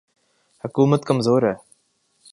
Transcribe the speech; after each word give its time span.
حکومت 0.63 1.05
کمزور 1.05 1.41
ہے۔ 1.41 1.53